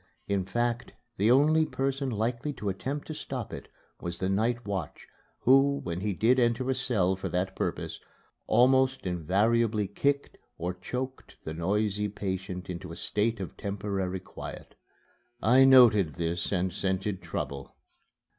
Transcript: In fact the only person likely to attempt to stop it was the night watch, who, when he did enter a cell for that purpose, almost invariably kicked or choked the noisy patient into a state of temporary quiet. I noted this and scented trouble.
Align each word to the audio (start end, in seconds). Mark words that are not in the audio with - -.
In 0.27 0.45
fact 0.45 0.93
the 1.17 1.29
only 1.29 1.63
person 1.63 2.09
likely 2.09 2.53
to 2.53 2.69
attempt 2.69 3.05
to 3.05 3.13
stop 3.13 3.53
it 3.53 3.67
was 3.99 4.17
the 4.17 4.29
night 4.29 4.65
watch, 4.65 5.05
who, 5.41 5.79
when 5.83 6.01
he 6.01 6.11
did 6.11 6.39
enter 6.39 6.67
a 6.71 6.73
cell 6.73 7.15
for 7.15 7.29
that 7.29 7.55
purpose, 7.55 7.99
almost 8.47 9.05
invariably 9.05 9.87
kicked 9.87 10.39
or 10.57 10.73
choked 10.73 11.35
the 11.43 11.53
noisy 11.53 12.07
patient 12.09 12.67
into 12.67 12.91
a 12.91 12.95
state 12.97 13.39
of 13.39 13.55
temporary 13.57 14.19
quiet. 14.21 14.73
I 15.39 15.65
noted 15.65 16.15
this 16.15 16.51
and 16.51 16.73
scented 16.73 17.21
trouble. 17.21 17.75